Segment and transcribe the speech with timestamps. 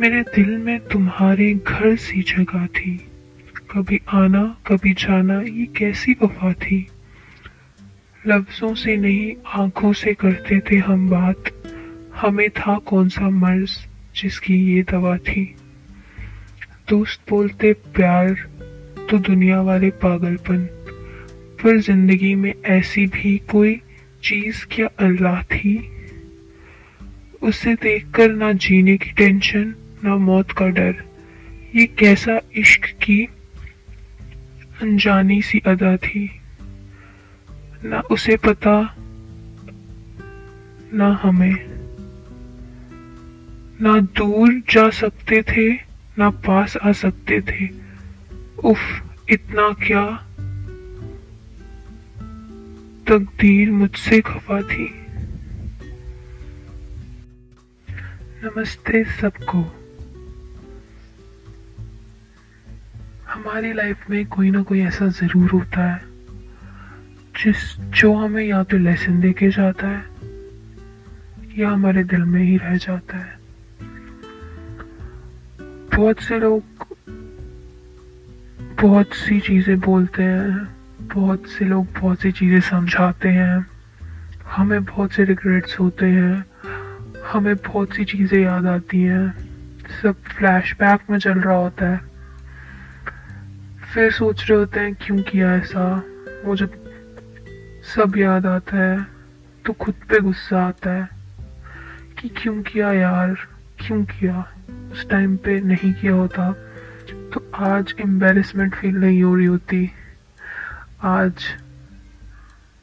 [0.00, 3.06] मेरे दिल में तुम्हारे घर सी जगह थी।
[3.70, 6.86] कभी आना, कभी जाना, ये कैसी वफा थी?
[8.26, 11.44] लफ्जों से नहीं, आँखों से करते थे हम बात।
[12.14, 13.86] हमें था कौन सा मर्ज
[14.16, 15.54] जिसकी ये दवा थी?
[16.88, 18.32] दोस्त बोलते, प्यार
[19.10, 20.64] तो दुनिया वाले पागलपन।
[21.64, 23.80] पर ज़िंदगी में ऐसी भी कोई
[24.22, 25.90] चीज़ क्या अल्लाह थी?
[27.42, 31.04] उसे देखकर ना जीने की टेंशन ना मौत का डर।
[31.74, 33.28] ये कैसा इश्क की
[34.82, 36.40] अनजानी सी अदा थी।
[37.84, 38.94] ना उसे पता,
[40.94, 41.56] ना हमें।
[43.80, 45.74] ना दूर जा सकते थे,
[46.18, 47.68] ना पास आ सकते थे।
[48.64, 50.24] उफ, इतना क्या?
[53.08, 54.94] तकदीर मुझसे खफा थी।
[58.44, 59.84] नमस्ते सबको।
[63.48, 66.00] हमारी लाइफ में कोई ना कोई ऐसा ज़रूर होता है,
[67.34, 70.04] जिस, जो हमें या तो लेसन दे के जाता है,
[71.58, 73.38] या हमारे दिल में ही रह जाता है।
[75.96, 76.62] बहुत से लोग
[78.82, 80.68] बहुत सी चीज़ें बोलते हैं,
[81.14, 83.66] बहुत से लोग बहुत सी चीज़ें समझाते हैं,
[84.46, 86.44] हमें बहुत से रिग्रेट्स होते हैं,
[87.32, 89.32] हमें बहुत सी चीज़ें याद आती हैं,
[90.02, 92.07] सब फ्लैशबैक में चल रहा होता है।
[93.94, 95.84] फिर सोच रहे होते हैं, क्यों किया ऐसा?
[96.44, 96.72] वो जब
[97.86, 99.06] सब याद आता है
[99.64, 101.08] तो खुद पे गुस्सा आता है
[102.20, 103.34] कि क्यों किया यार,
[103.78, 104.44] क्यों किया?
[104.92, 106.50] उस टाइम पे नहीं किया होता।
[107.32, 109.90] तो आज एम्बेरसमेंट फील नहीं हो रही होती।
[111.02, 111.34] आज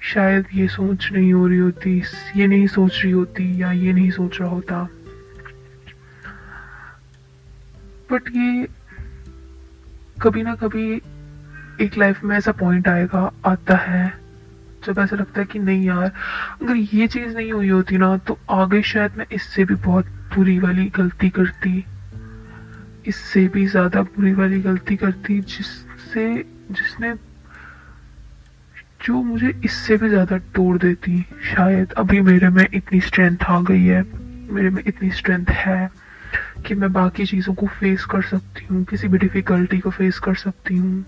[0.00, 2.02] शायद ये सोच नहीं हो रही होती,
[2.36, 4.82] ये नहीं सोच रही होती या ये नहीं सोच रहा होता।
[8.12, 8.66] बट ये
[10.24, 10.94] कभी ना कभी
[11.80, 14.12] एक लाइफ में ऐसा पॉइंट आएगा, आता है।
[14.86, 16.12] जब ऐसा लगता है कि नहीं यार,
[16.62, 20.58] अगर ये चीज़ नहीं हुई होती ना तो आगे शायद मैं इससे भी बहुत बुरी
[20.58, 21.84] वाली गलती करती।
[23.06, 26.26] इससे भी ज़्यादा बुरी वाली गलती करती, जिससे,
[26.70, 27.14] जिसने,
[29.04, 31.20] जो मुझे इससे भी ज़्यादा तोड़ देती।
[31.54, 34.02] शायद अभी मेरे में इतनी स्ट्रेंथ आ गई है,
[34.50, 36.03] मेरे में इतनी स्ट्रेंथ है।
[36.62, 40.34] कि मैं बाकी चीज़ों को फेस कर सकती हूँ, किसी भी डिफिकल्टी को फेस कर
[40.34, 41.04] सकती हूँ।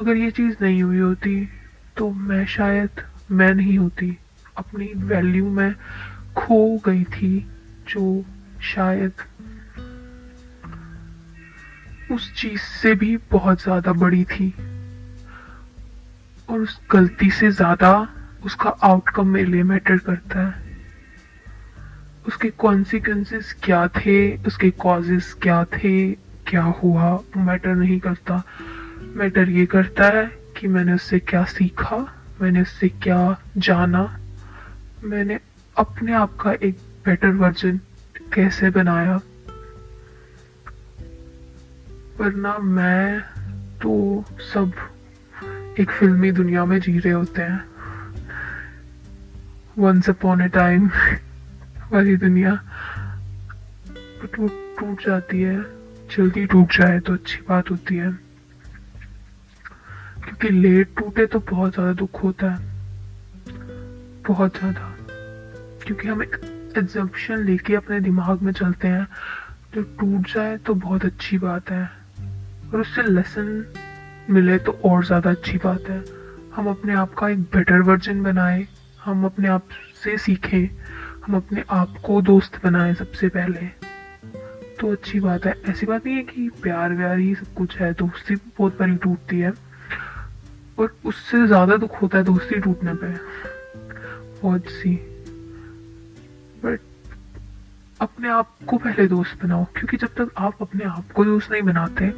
[0.00, 1.48] अगर ये चीज़ नहीं हुई होती
[1.96, 4.18] तो मैं शायद, मैं नहीं होती।
[4.56, 5.74] अपनी वैल्यू में
[6.36, 7.46] खो गई थी,
[7.88, 8.24] जो
[8.62, 9.12] शायद
[12.10, 14.54] उस चीज़ से भी बहुत ज़्यादा बड़ी थी।
[16.48, 18.08] और उस गलती से ज़्यादा
[18.44, 20.65] उसका आउटकम मेरे लिए मैटर करता है।
[22.26, 24.36] उसके कॉन्सिक्वेंसेस क्या थे?
[24.36, 26.12] उसके कॉजेस क्या थे?
[26.46, 27.20] क्या हुआ?
[27.36, 28.42] मैटर नहीं करता।
[29.14, 30.26] मैटर ये करता है
[30.56, 32.24] कि मैंने उससे क्या सीखा?
[32.42, 34.18] मैंने उससे क्या जाना?
[35.04, 35.40] मैंने
[35.76, 37.80] अपने आप का एक बेटर वर्जन
[38.32, 39.20] कैसे बनाया?
[42.20, 43.20] वरना मैं
[43.78, 44.72] तो सब
[45.80, 47.64] एक फिल्मी दुनिया में जी रहे होते हैं।
[49.78, 50.90] वंस अपॉन ए टाइम
[51.92, 52.52] वाली दुनिया
[54.38, 54.46] वो
[54.78, 55.56] टूट जाती है।
[56.16, 58.10] जल्दी टूट जाए तो अच्छी बात होती है।
[60.24, 62.58] क्योंकि लेट टूटे तो बहुत ज़्यादा दुख होता है।
[64.28, 64.92] बहुत ज़्यादा।
[65.84, 66.36] क्योंकि हम एक
[66.78, 69.06] एग्जम्पन लेके अपने दिमाग में चलते हैं।
[69.74, 71.84] जो टूट जाए तो बहुत अच्छी बात है।
[72.72, 73.64] और उससे लेसन
[74.30, 76.02] मिले तो और ज़्यादा अच्छी बात है।
[76.54, 78.66] हम अपने आप का एक बेटर वर्जन बनाए।
[79.04, 79.68] हम अपने आप
[80.04, 80.68] से सीखें।
[81.26, 83.66] हम अपने आप को दोस्त बनाए सबसे पहले।
[84.80, 87.92] तो अच्छी बात है। ऐसी बात नहीं है कि प्यार व्यार ही सब कुछ है।
[87.94, 89.52] दोस्ती बहुत बारी टूटती है।
[90.78, 93.12] और उससे ज़्यादा दुख होता है दोस्ती टूटने पे।
[94.42, 94.94] बहुत सी।
[96.64, 96.80] बट
[98.00, 101.62] अपने आप को पहले दोस्त बनाओ। क्योंकि जब तक आप अपने आप को दोस्त नहीं
[101.62, 102.08] बनाते,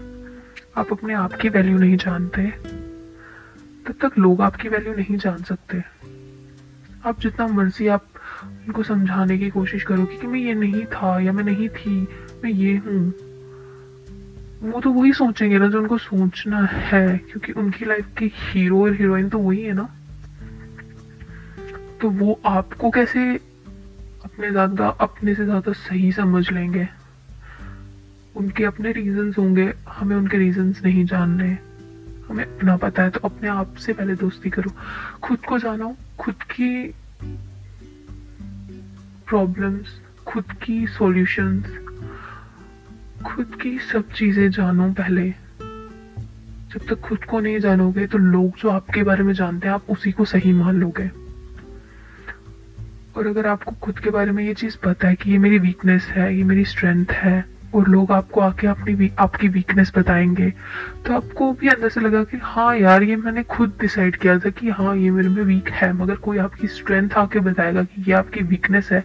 [0.76, 2.50] आप अपने आप की वैल्यू नहीं जानते,
[3.86, 5.82] तब तक लोग आपकी वैल्यू नहीं जान सकते।
[7.04, 8.06] आप जितना मर्ज़ी आप
[8.44, 12.08] उनको समझाने की कोशिश करो कि मैं ये नहीं था या मैं नहीं थी,
[12.44, 13.14] मैं ये हूँ।
[14.62, 18.94] वो तो वही सोचेंगे ना जो उनको सोचना है, क्योंकि उनकी लाइफ के हीरो और
[18.94, 19.88] हीरोइन तो वही है ना।
[22.00, 23.34] तो वो आपको कैसे
[24.24, 26.88] अपने ज़्यादा, अपने से ज़्यादा सही समझ लेंगे?
[28.36, 31.58] उनके अपने रीजंस होंगे, हमें उनके रीजंस नहीं जानने।
[32.28, 34.70] हमें अपना पता है तो अपने आप से पहले दोस्ती करो।
[35.22, 36.94] खुद को जानो, खुद की
[39.28, 41.64] प्रॉब्लम्स खुद की सॉल्यूशंस
[43.26, 45.28] खुद की सब चीज़ें जानो पहले।
[46.72, 49.90] जब तक खुद को नहीं जानोगे तो लोग जो आपके बारे में जानते हैं, आप
[49.90, 51.10] उसी को सही मान लोगे।
[53.16, 56.06] और अगर आपको खुद के बारे में ये चीज़ पता है कि ये मेरी वीकनेस
[56.06, 60.50] है, ये मेरी स्ट्रेंथ है और लोग आपको आके अपनी आपकी वीकनेस बताएँगे।
[61.06, 64.50] तो आपको भी अंदर से लगा कि हाँ यार, ये मैंने खुद डिसाइड किया था
[64.50, 68.12] कि हाँ ये मेरे में वीक है। मगर कोई आपकी स्ट्रेंथ आके बताएगा कि ये
[68.12, 69.04] आपकी वीकनेस है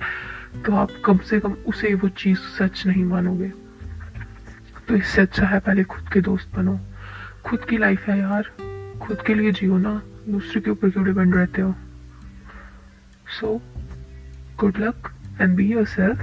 [0.65, 3.51] तो आप कम से कम उसे वो चीज़ सच नहीं मानोगे।
[4.87, 6.79] तो इससे अच्छा है पहले खुद के दोस्त बनो।
[7.45, 8.51] खुद की लाइफ है यार।
[9.01, 11.75] खुद के लिए जियो ना। दूसरे के ऊपर क्यों डिपेंड रहते हो?
[13.39, 13.61] So
[14.59, 15.11] good luck
[15.41, 16.19] and be yourself